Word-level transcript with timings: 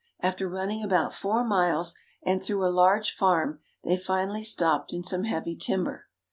After 0.19 0.49
running 0.49 0.83
about 0.83 1.13
four 1.13 1.43
miles 1.43 1.93
and 2.23 2.41
through 2.41 2.65
a 2.67 2.73
large 2.73 3.13
farm 3.13 3.59
they 3.83 3.95
finally 3.97 4.41
stopped 4.43 4.93
in 4.93 5.03
some 5.03 5.25
heavy 5.25 5.55
timber. 5.55 6.07